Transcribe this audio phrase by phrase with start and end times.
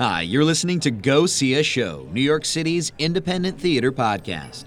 [0.00, 4.64] Hi, you're listening to Go See a Show, New York City's independent theater podcast.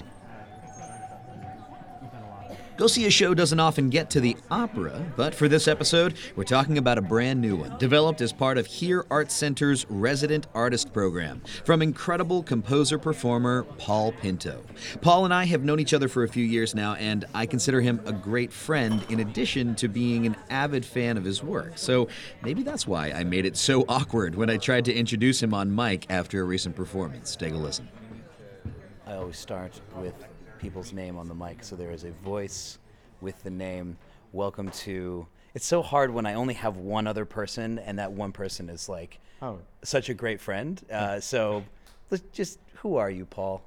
[2.84, 6.44] Go See a Show doesn't often get to the opera, but for this episode, we're
[6.44, 10.92] talking about a brand new one, developed as part of Here Art Center's Resident Artist
[10.92, 14.62] Program, from incredible composer performer Paul Pinto.
[15.00, 17.80] Paul and I have known each other for a few years now, and I consider
[17.80, 21.78] him a great friend in addition to being an avid fan of his work.
[21.78, 22.10] So
[22.44, 25.74] maybe that's why I made it so awkward when I tried to introduce him on
[25.74, 27.38] mic after a recent performance.
[27.38, 27.88] Take a listen.
[29.08, 30.16] I always start with
[30.64, 32.78] people's name on the mic, so there is a voice
[33.20, 33.98] with the name.
[34.32, 35.28] Welcome to.
[35.54, 38.88] It's so hard when I only have one other person, and that one person is
[38.88, 39.60] like Oh.
[39.84, 40.82] such a great friend.
[40.90, 41.64] Uh, so,
[42.10, 43.62] let's just who are you, Paul?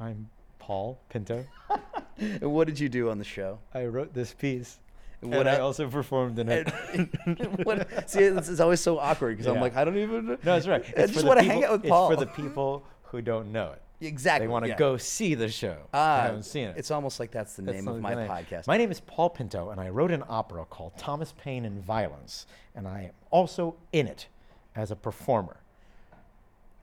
[0.00, 1.46] I'm Paul Pinto.
[2.18, 3.60] And what did you do on the show?
[3.72, 4.78] I wrote this piece.
[5.22, 6.68] And And what I I- also performed in it.
[7.64, 10.26] what, see, it's, is always so awkward because I'm like, I don't even.
[10.26, 10.84] no, that's right.
[10.98, 12.10] I just want to hang out with it's Paul.
[12.10, 13.80] for the people who don't know it.
[14.00, 14.46] Exactly.
[14.46, 14.76] They want to yeah.
[14.76, 15.76] go see the show.
[15.92, 16.76] Ah, I haven't seen it.
[16.78, 18.66] It's almost like that's the That's name of my podcast.
[18.66, 22.46] My name is Paul Pinto, and I wrote an opera called Thomas Paine and Violence,
[22.74, 24.26] and I am also in it
[24.74, 25.58] as a performer.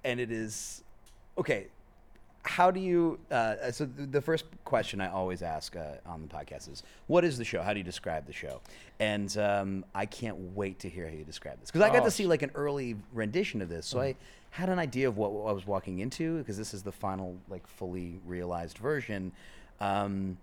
[0.04, 0.84] and it is
[1.38, 1.68] okay
[2.48, 6.72] how do you uh, so the first question i always ask uh, on the podcast
[6.72, 7.62] is what is the show?
[7.62, 8.62] How do you describe the show?
[9.00, 12.06] And um, i can't wait to hear how you describe this because i got Oh,
[12.06, 13.86] to see like an early rendition of this.
[13.86, 14.62] So i Mm-hmm.
[14.62, 17.36] had an idea of what, what i was walking into because this is the final
[17.50, 19.32] like fully realized version.
[19.82, 20.38] Um,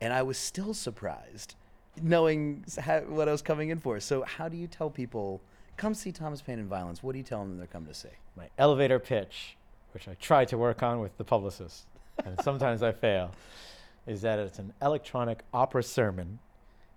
[0.00, 1.54] and i was still surprised
[2.02, 3.98] knowing ha- what i was coming in for.
[4.00, 5.40] So how do you tell people
[5.76, 7.02] come see thomas paine and violence.
[7.02, 8.08] What do you tell them they're coming to see?
[8.36, 9.56] My elevator pitch,
[9.98, 11.84] which I try to work on with the publicist,
[12.24, 13.32] and sometimes I fail,
[14.06, 16.38] is that it's an electronic opera sermon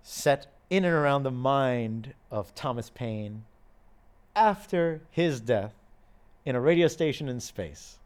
[0.03, 3.43] set in and around the mind of Thomas Paine
[4.35, 5.73] after his death
[6.45, 7.97] in a radio station in space.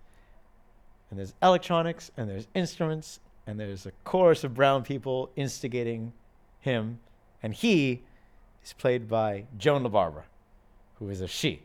[1.10, 6.14] And there's electronics, and there's instruments, and there's a chorus of brown people instigating
[6.62, 7.00] him,
[7.44, 8.02] and he
[8.64, 10.24] is played by Joan La Barbara,
[11.00, 11.64] who is a she.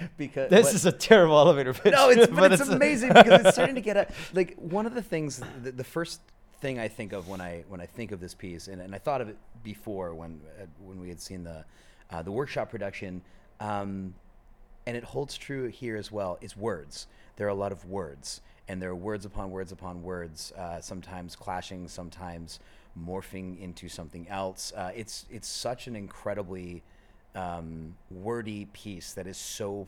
[0.16, 1.92] because This but- is a terrible elevator pitch.
[1.92, 4.94] no, it's but, it's, a- amazing because it's starting to get a like one of
[4.94, 5.40] the things.
[5.62, 6.20] The, the first
[6.60, 8.98] thing I think of when I when I think of this piece, and, and I
[8.98, 11.64] thought of it before when uh, when we had seen the
[12.10, 13.22] uh, the workshop production,
[13.60, 14.14] um,
[14.86, 16.38] and it holds true here as well.
[16.40, 17.06] Is words.
[17.36, 20.80] There are a lot of words, and there are words upon words upon words, uh,
[20.80, 22.60] sometimes clashing, sometimes
[22.98, 24.72] morphing into something else.
[24.74, 26.82] Uh, it's it's such an incredibly
[27.36, 29.86] um, wordy piece that is so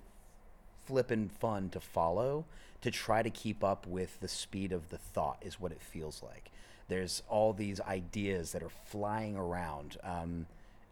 [0.86, 2.44] flippin' fun to follow
[2.80, 6.22] to try to keep up with the speed of the thought is what it feels
[6.22, 6.50] like
[6.88, 10.46] there's all these ideas that are flying around um,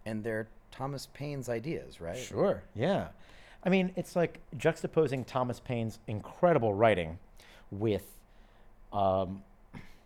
[0.04, 3.08] and they're thomas paine's ideas right Sure, yeah.
[3.64, 7.18] I mean, it's like juxtaposing Thomas Paine's incredible writing
[7.72, 8.04] with,
[8.92, 9.42] um,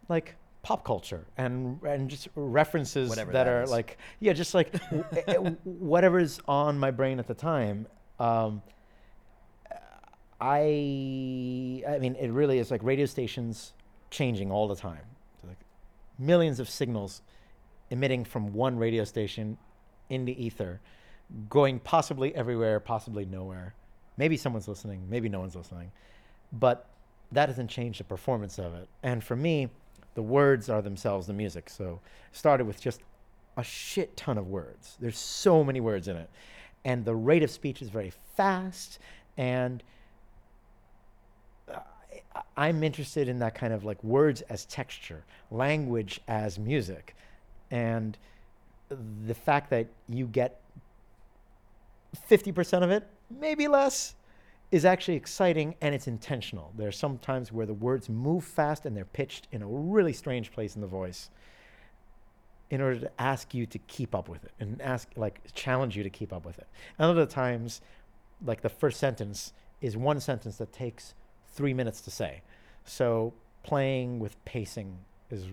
[0.08, 4.74] like pop culture and and just references Whatever that that are like yeah, just like
[4.92, 5.34] eh, eh,
[5.64, 7.86] whatever's on my brain at the time.
[8.18, 8.62] Um,
[10.40, 13.72] I I mean, it really is like radio stations
[14.10, 15.04] changing all the time.
[15.46, 15.58] Like
[16.18, 17.22] millions of signals
[17.90, 19.58] emitting from one radio station
[20.08, 20.80] in the ether,
[21.48, 23.74] going possibly everywhere, possibly nowhere.
[24.16, 25.92] Maybe someone's listening, maybe no one's listening.
[26.52, 26.86] But
[27.32, 28.88] that doesn't change the performance of it.
[29.02, 29.68] And for me,
[30.14, 31.70] the words are themselves the music.
[31.70, 32.00] So
[32.32, 33.00] started with just
[33.56, 34.96] a shit ton of words.
[35.00, 36.30] There's so many words in it.
[36.84, 38.98] And the rate of speech is very fast
[39.36, 39.82] and
[41.72, 41.78] uh,
[42.34, 47.14] I- I'm interested in that kind of like words as texture, language as music,
[47.70, 48.16] and
[49.26, 50.60] the fact that you get
[52.28, 54.14] 50% of it, maybe less,
[54.70, 56.72] is actually exciting and it's intentional.
[56.76, 60.12] There are some times where the words move fast and they're pitched in a really
[60.12, 61.30] strange place in the voice
[62.70, 66.04] in order to ask you to keep up with it and ask, like, challenge you
[66.04, 66.68] to keep up with it.
[66.98, 67.80] And other times,
[68.44, 71.14] like the first sentence is one sentence that takes
[71.52, 72.42] three minutes to say.
[72.84, 73.32] So
[73.64, 74.98] playing with pacing
[75.30, 75.46] is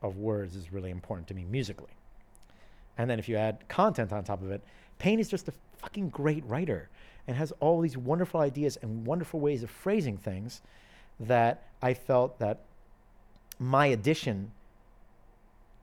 [0.00, 1.90] of words is really important to me musically.
[2.96, 4.62] And then if you add content on top of it,
[4.98, 6.88] Paine is just a fucking great writer
[7.26, 10.62] and has all these wonderful ideas and wonderful ways of phrasing things
[11.20, 12.60] that I felt that
[13.58, 14.52] my addition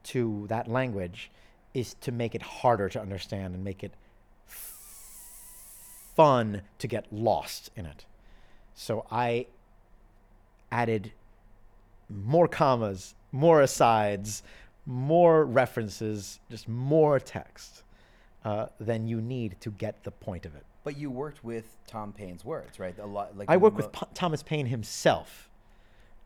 [0.04, 1.30] to that language
[1.74, 3.92] is to make it harder to understand and make it
[6.16, 8.06] fun to get lost in it.
[8.74, 9.46] So I
[10.72, 11.12] added
[12.08, 14.42] more commas, more asides,
[14.86, 17.82] more references, just more text.
[18.46, 20.64] Uh, than you need to get the point of it.
[20.84, 22.96] But you worked with Tom Paine's words, right?
[23.00, 23.36] A lot.
[23.36, 25.50] Like I the work with P- Thomas Paine himself.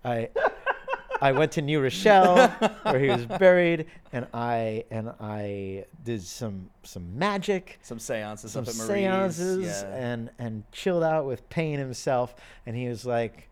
[0.04, 0.28] I
[1.22, 2.48] I went to New Rochelle
[2.82, 8.64] where he was buried, and I and I did some some magic, some seances some
[8.64, 9.94] up at seances, yeah.
[9.94, 12.34] and and chilled out with Paine himself.
[12.66, 13.48] And he was like,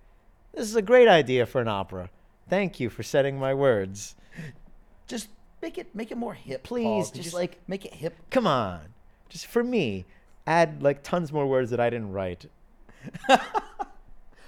[0.53, 2.11] "This is a great idea for an opera.
[2.50, 4.14] Thank you for setting my words.
[5.06, 5.31] just
[5.62, 6.62] make it make it more hip.
[6.62, 7.05] Please, Paul.
[7.06, 8.14] Could just like- make it hip.
[8.31, 8.81] Come on,
[9.28, 10.05] just for me."
[10.46, 12.46] Add like tons more words that I didn't write.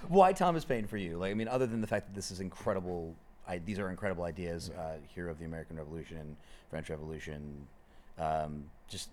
[0.07, 1.17] Why Thomas Paine for you?
[1.17, 3.15] Like, I mean, other than the fact that this is incredible,
[3.47, 4.71] I, these are incredible ideas.
[4.71, 6.35] Uh, hero of the American Revolution,
[6.69, 7.67] French Revolution,
[8.17, 9.09] um, just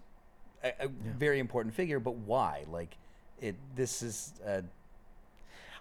[0.65, 2.01] a, a very important figure.
[2.01, 2.65] But why?
[2.71, 2.97] Like,
[3.41, 3.55] it.
[3.77, 4.69] This is an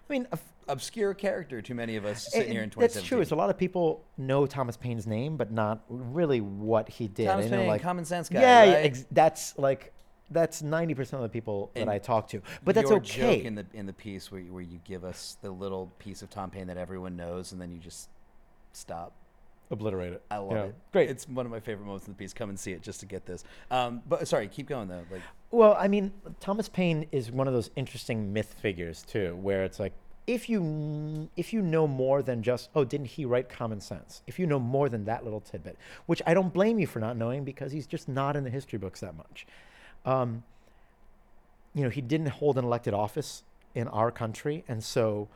[0.08, 0.38] I mean, a
[0.68, 3.08] obscure character to many of us sitting And here in That's 2017.
[3.08, 3.20] true.
[3.20, 7.26] It's a lot of people know Thomas Paine's name, but not really what he did.
[7.26, 8.40] Thomas They know, Paine, like, common sense guy.
[8.40, 8.84] yeah, yeah, right?
[8.86, 9.92] ex- that's like
[10.30, 12.42] that's ninety percent of the people And that I talk to.
[12.64, 13.36] But that's Your okay.
[13.38, 16.20] Joke in the in the piece where you, where you give us the little piece
[16.22, 18.08] of Tom Paine that everyone knows, and then you just
[18.72, 19.12] stop.
[19.70, 20.22] Obliterate it.
[20.30, 20.62] I love Yeah.
[20.64, 20.74] it.
[20.92, 21.10] Great.
[21.10, 22.32] It's one of my favorite moments in the piece.
[22.32, 23.44] Come and see it just to get this.
[23.70, 25.04] Um, but sorry, keep going though.
[25.10, 29.64] Like, Well, I mean, Thomas Paine is one of those interesting myth figures too, where
[29.64, 29.94] it's like
[30.26, 34.22] if you if you know more than just oh, didn't he write Common Sense?
[34.26, 37.16] If you know more than that little tidbit, which I don't blame you for not
[37.16, 39.46] knowing because he's just not in the history books that much.
[40.04, 40.42] Um,
[41.74, 43.42] you know, he didn't hold an elected office
[43.74, 45.28] in our country, and so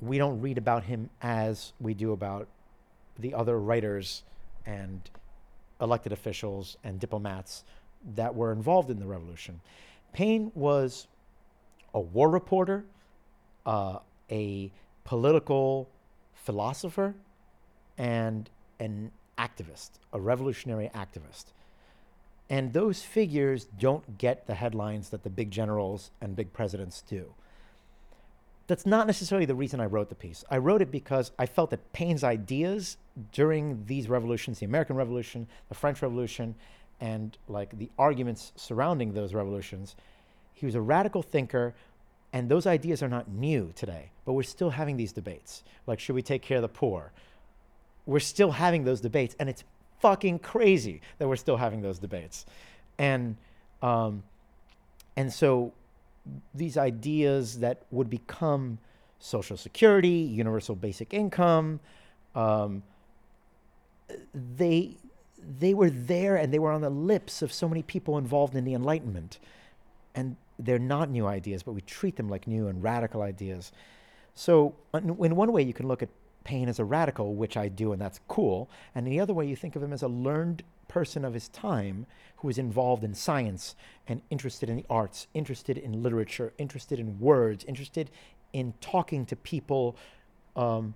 [0.00, 2.48] we don't read about him as we do about
[3.18, 4.22] the other writers
[4.64, 5.10] and
[5.78, 7.64] elected officials and diplomats
[8.14, 9.60] that were involved in the revolution.
[10.12, 11.06] Paine was
[11.94, 12.84] a war reporter,
[13.66, 13.98] uh,
[14.30, 14.70] a
[15.04, 15.88] political
[16.34, 17.14] philosopher,
[17.98, 18.48] and
[18.80, 21.46] an activist, a revolutionary activist.
[22.50, 27.34] And those figures don't get the headlines that the big generals and big presidents do.
[28.66, 30.44] That's not necessarily the reason I wrote the piece.
[30.50, 32.96] I wrote it because I felt that Paine's ideas
[33.32, 36.54] during these revolutions, the American Revolution, the French Revolution,
[37.02, 39.96] and like the arguments surrounding those revolutions,
[40.54, 41.74] he was a radical thinker,
[42.32, 45.64] and those ideas are not new today, but we're still having these debates.
[45.86, 47.10] Like, should we take care of the poor?
[48.06, 49.64] We're still having those debates, and it's
[49.98, 52.46] fucking crazy that we're still having those debates.
[52.98, 53.36] And
[53.82, 54.22] um,
[55.16, 55.72] and so
[56.54, 58.78] these ideas that would become
[59.18, 61.80] social security, universal basic income,
[62.36, 62.84] um,
[64.56, 64.96] they
[65.58, 68.64] they were there and they were on the lips of so many people involved in
[68.64, 69.38] the Enlightenment,
[70.14, 73.72] and they're not new ideas, but we treat them like new and radical ideas.
[74.34, 76.08] So, in one way, you can look at
[76.44, 78.68] Paine as a radical, which I do, and that's cool.
[78.94, 82.06] And the other way, you think of him as a learned person of his time
[82.36, 83.74] who was involved in science
[84.06, 88.10] and interested in the arts, interested in literature, interested in words, interested
[88.52, 89.96] in talking to people
[90.56, 90.94] um,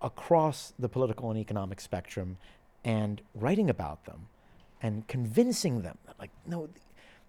[0.00, 2.36] across the political and economic spectrum
[2.84, 4.26] and writing about them
[4.80, 6.76] and convincing them that, like, no, th-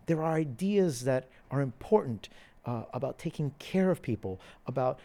[0.06, 2.30] there are ideas that are important
[2.66, 5.00] uh, about taking care of people, about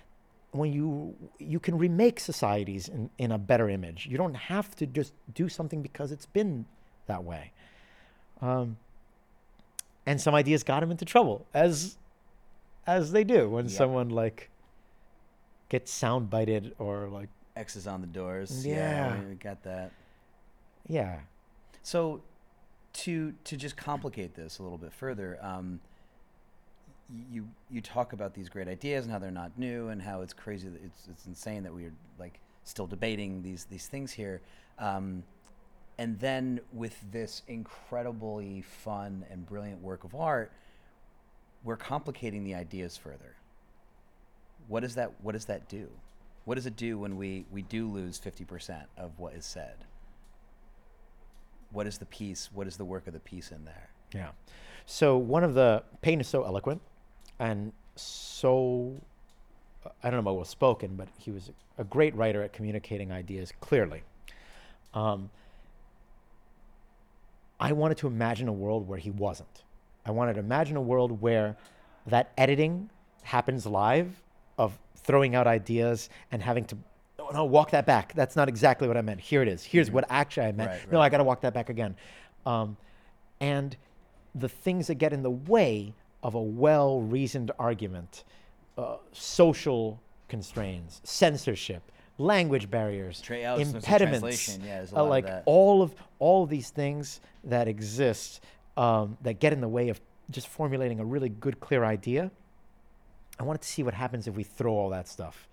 [0.50, 4.06] when you you can remake societies in, in a better image.
[4.06, 6.66] You don't have to just do something because it's been
[7.06, 7.52] that way.
[8.40, 8.76] Um,
[10.06, 11.96] and some ideas got him into trouble, as
[12.86, 13.70] as they do when Yeah.
[13.78, 14.50] someone like
[15.70, 18.66] gets sound bited or like X's on the doors.
[18.66, 19.20] Yeah.
[19.28, 19.92] we got that.
[20.88, 21.20] yeah
[21.82, 22.22] So,
[22.94, 25.80] to to just complicate this a little bit further, um,
[27.30, 30.32] you you talk about these great ideas and how they're not new and how it's
[30.32, 34.40] crazy that it's it's insane that we're like still debating these these things here,
[34.78, 35.22] um,
[35.98, 40.50] and then with this incredibly fun and brilliant work of art,
[41.62, 43.36] we're complicating the ideas further.
[44.68, 45.88] What does that What does that do?
[46.44, 49.84] What does it do when we we do lose fifty percent of what is said?
[51.70, 54.28] what is the piece what is the work of the piece in there Yeah.
[54.86, 56.80] So one of the Paine is so eloquent
[57.40, 58.94] and so
[60.02, 63.52] I don't know about well spoken, but he was a great writer at communicating ideas
[63.60, 64.02] clearly.
[64.94, 65.30] Um,
[67.60, 69.64] I wanted to imagine a world where he wasn't.
[70.06, 71.56] I wanted to imagine a world where
[72.06, 72.90] that editing
[73.24, 74.22] happens live
[74.58, 76.76] of throwing out ideas and having to
[77.18, 78.12] no, no walk that back.
[78.14, 79.20] That's not exactly what I meant.
[79.20, 79.64] Here it is.
[79.64, 80.70] Here's what actually I meant.
[80.70, 81.04] Right, No, right.
[81.06, 81.94] I got to walk that back again.
[82.44, 82.76] Um,
[83.40, 83.76] and
[84.34, 88.24] the things that get in the way of a well reasoned argument,
[88.76, 91.82] uh, social constraints, censorship,
[92.18, 94.58] language barriers, Tra- oh, so it's a impediments.
[94.58, 98.40] Yeah, uh, of like all of all of these things that exist
[98.76, 102.30] um, that get in the way of just formulating a really good, clear idea.
[103.38, 105.48] I wanted to see what happens if we throw all that stuff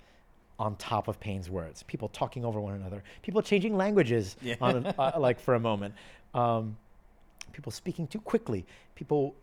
[0.59, 1.83] on top of Paine's words.
[1.83, 4.55] People talking over one another, people changing languages, Yeah.
[4.61, 5.95] on an, uh, like for a moment,
[6.35, 6.77] um,
[7.51, 9.33] people speaking too quickly, people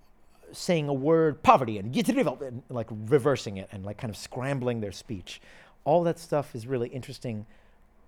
[0.52, 4.92] saying a word poverty and, and like reversing it and like kind of scrambling their
[4.92, 5.40] speech.
[5.84, 7.44] All that stuff is really interesting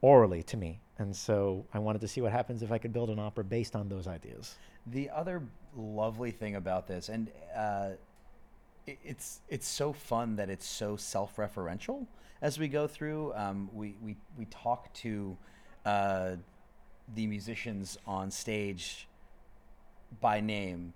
[0.02, 3.10] orally to me, and so I wanted to see what happens if I could build
[3.10, 4.54] an opera based on those ideas.
[4.86, 5.42] The other
[5.76, 7.90] lovely thing about this, and uh,
[9.04, 12.06] it's it's so fun that it's so self-referential
[12.42, 13.32] as we go through.
[13.34, 15.36] Um, we we we talk to
[15.84, 16.36] uh,
[17.14, 19.08] the musicians on stage
[20.20, 20.92] by name,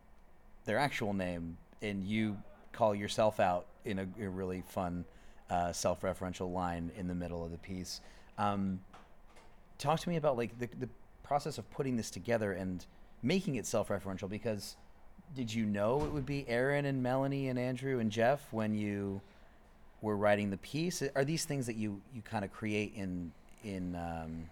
[0.64, 2.36] their actual name, and you
[2.72, 5.04] call yourself out in a, a really fun
[5.50, 8.00] uh, self-referential line in the middle of the piece.
[8.38, 8.80] Um,
[9.78, 10.88] talk to me about like the, the
[11.22, 12.84] process of putting this together and
[13.22, 14.76] making it self-referential because
[15.34, 19.20] did you know it would be Aaron and Melanie and Andrew and Jeff when you
[20.02, 23.32] were writing the piece are these things that you you kind of create in
[23.64, 24.44] in um,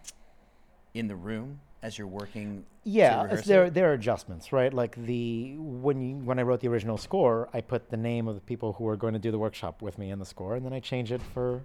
[0.95, 4.73] in the room as you're working Yeah, there there are adjustments, right?
[4.73, 8.35] Like the when you when I wrote the original score, I put the name of
[8.35, 10.65] the people who were going to do the workshop with me in the score, and
[10.65, 11.63] then I change it for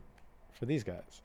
[0.54, 1.22] for these guys.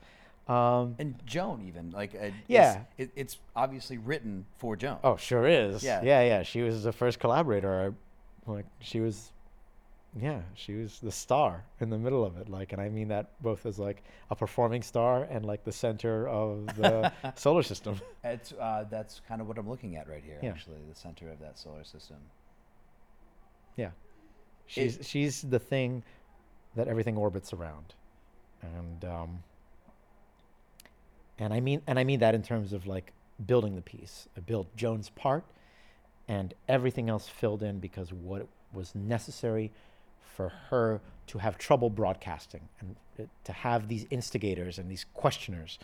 [0.49, 2.83] Um, and Joan even like uh, is- Yeah.
[2.99, 5.83] it, it's obviously written for Joan oh, sure is.
[5.85, 6.03] Yeah.
[6.03, 6.43] yeah, yeah.
[6.43, 7.95] She was the first collaborator.
[8.47, 9.31] I, like she was,
[10.21, 12.49] yeah, she was the star in the middle of it.
[12.49, 16.27] Like, and I mean that both as like a performing star and like the center
[16.29, 18.01] of the solar system.
[18.25, 20.51] it's uh, that's kind of what I'm looking at right here Yeah.
[20.51, 22.17] actually the center of that solar system
[23.77, 23.91] Yeah.
[24.67, 26.03] She's she's the thing
[26.75, 27.95] that everything orbits around.
[28.63, 29.43] And um
[31.43, 33.13] and I mean and I mean that in terms of like
[33.45, 34.29] building the piece.
[34.37, 35.45] I built Joan's part
[36.29, 39.73] and everything else filled in because what was necessary
[40.37, 45.79] for her to have trouble broadcasting and to have these instigators and these questioners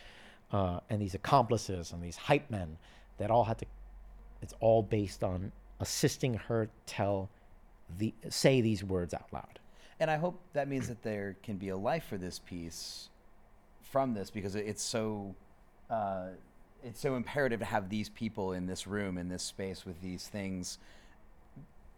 [0.53, 2.79] uh, and these accomplices and these hype men
[3.19, 3.67] that all had to
[4.41, 7.29] it's all based on assisting her tell
[7.99, 9.59] the say these words out loud.
[10.01, 13.09] And I hope that means that there can be a life for this piece
[13.83, 15.35] from this because it's so
[15.91, 16.29] uh,
[16.85, 20.29] it's so imperative to have these people in this room in this space with these
[20.29, 20.79] things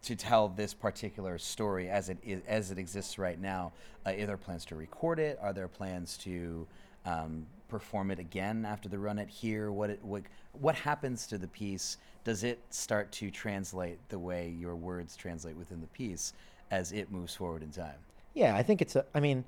[0.03, 3.73] to tell this particular story as it is, as it exists right now.
[4.07, 5.39] Uh, are there plans to record it?
[5.43, 6.67] Are there plans to
[7.05, 9.71] um, perform it again after the run it here?
[9.71, 11.99] What it, what what happens to the piece?
[12.25, 16.33] Does it start to translate the way your words translate within the piece
[16.71, 17.99] as it moves forward in time?
[18.35, 19.05] Yeah, I think it's a.
[19.15, 19.45] I mean,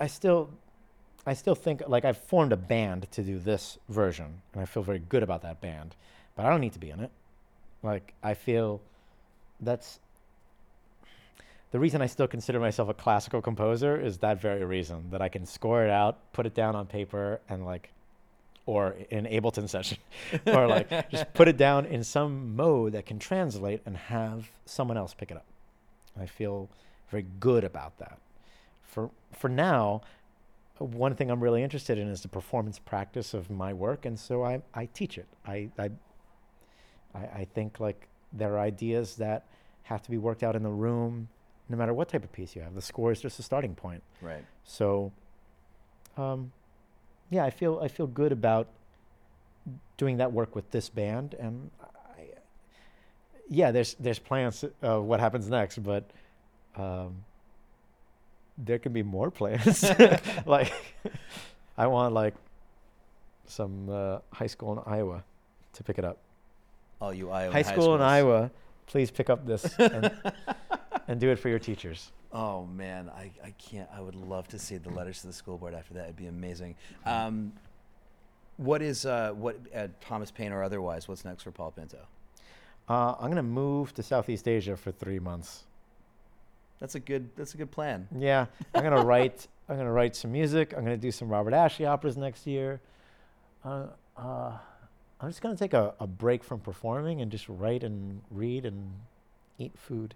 [0.00, 0.50] I still,
[1.26, 4.82] I still think like I've formed a band to do this version, and I feel
[4.82, 5.96] very good about that band,
[6.36, 7.10] but I don't need to be in it.
[7.82, 8.80] Like I feel
[9.60, 10.00] that's
[11.74, 15.28] the reason I still consider myself a classical composer is that very reason that I
[15.28, 17.90] can score it out, put it down on paper, and like,
[18.64, 19.98] or in Ableton session,
[20.46, 24.96] or like just put it down in some mode that can translate and have someone
[24.96, 25.46] else pick it up.
[26.16, 26.68] I feel
[27.10, 28.18] very good about that.
[28.84, 30.02] For for now,
[30.78, 34.44] one thing I'm really interested in is the performance practice of my work, and so
[34.44, 35.26] I I teach it.
[35.46, 35.90] I I
[37.14, 39.46] I, think like there are ideas that
[39.84, 41.28] have to be worked out in the room,
[41.68, 42.74] no matter what type of piece you have.
[42.74, 44.02] The score is just a starting point.
[44.20, 44.44] Right.
[44.64, 45.12] So,
[46.16, 46.52] um,
[47.30, 48.68] yeah, I feel I feel good about
[49.96, 52.22] doing that work with this band, and I,
[53.48, 56.10] yeah, there's there's plans of what happens next, but
[56.76, 57.24] um,
[58.58, 59.84] there can be more plans.
[60.46, 60.72] like,
[61.76, 62.34] I want like
[63.46, 65.24] some uh, high school in Iowa
[65.74, 66.18] to pick it up.
[67.00, 68.00] Oh, you Iowa high school in.
[68.00, 68.50] Iowa,
[68.86, 70.12] please pick up this and,
[71.08, 72.12] and do it for your teachers.
[72.32, 73.88] Oh man, I, I can't.
[73.94, 76.04] I would love to see the letters to the school board after that.
[76.04, 76.74] It'd be amazing.
[77.06, 77.52] Um,
[78.56, 81.06] what is uh, what uh, Thomas Paine or otherwise?
[81.06, 81.98] What's next for Paul Pinto?
[82.88, 85.64] Uh, I'm gonna move to Southeast Asia for three months.
[86.84, 87.30] That's a good.
[87.34, 88.06] That's a good plan.
[88.14, 89.48] Yeah, I'm gonna write.
[89.70, 90.74] I'm gonna write some music.
[90.76, 92.78] I'm gonna do some Robert Ashley operas next year.
[93.64, 93.86] Uh,
[94.18, 94.52] uh,
[95.18, 98.92] I'm just gonna take a, a break from performing and just write and read and
[99.56, 100.14] eat food.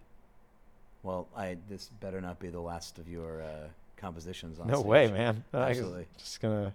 [1.02, 4.60] Well, I this better not be the last of your uh, compositions.
[4.60, 4.86] On no stage.
[4.86, 5.44] way, man.
[5.54, 6.06] Absolutely.
[6.18, 6.74] just gonna.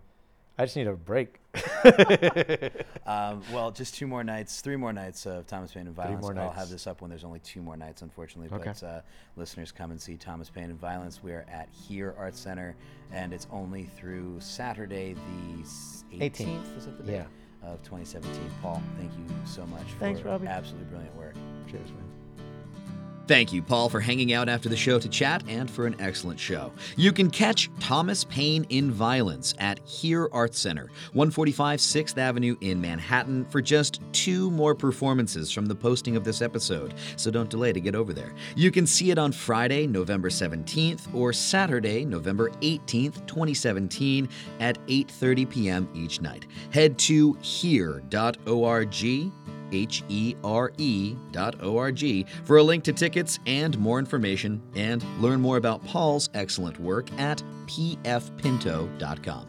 [0.58, 1.40] I just need a break.
[3.06, 6.26] Um, well, just two more nights, three more nights of Thomas Paine and Violence.
[6.26, 6.56] I'll nights.
[6.56, 8.50] have this up when there's only two more nights, unfortunately.
[8.56, 8.72] Okay.
[8.80, 9.02] But uh,
[9.36, 11.22] listeners, come and see Thomas Paine and Violence.
[11.22, 12.76] We are at Here Art Center,
[13.12, 15.64] and it's only through Saturday, the
[16.18, 16.32] 18th.
[16.32, 16.78] 18th.
[16.78, 17.26] Is that the day?
[17.62, 18.50] Of 2017.
[18.62, 20.48] Paul, thank you so much Thanks, for Robbie.
[20.48, 21.36] absolutely brilliant work.
[21.70, 22.13] Cheers, man.
[23.26, 26.38] Thank you, Paul, for hanging out after the show to chat and for an excellent
[26.38, 26.74] show.
[26.98, 32.82] You can catch Thomas Paine in Violence at Here Art Center, 145 6th Avenue in
[32.82, 37.72] Manhattan, for just two more performances from the posting of this episode, so don't delay
[37.72, 38.34] to get over there.
[38.58, 44.28] You can see it on Friday, November 17th, or Saturday, November 18th, 2017,
[44.60, 45.90] at 8.30 p.m.
[45.94, 46.46] each night.
[46.72, 48.92] Head to here.org
[49.74, 54.00] H E R E dot O R G for a link to tickets and more
[54.00, 59.48] information, and learn more about Paul's excellent work at pfpinto.com.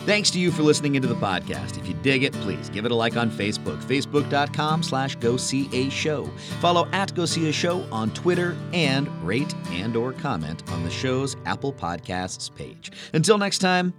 [0.00, 1.78] Thanks to you for listening into the podcast.
[1.78, 5.68] If you dig it, please give it a like on Facebook, facebook.com slash go see
[5.72, 6.26] a show.
[6.60, 10.90] Follow at go see a show on Twitter and rate and or comment on the
[10.90, 12.92] show's Apple Podcasts page.
[13.14, 13.92] Until next time,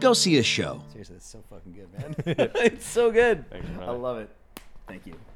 [0.00, 0.82] go see a show.
[0.92, 2.14] Seriously, it's so fucking good, man.
[2.56, 3.48] it's so good.
[3.50, 4.28] Thanks, I love it.
[4.88, 5.33] Thank you.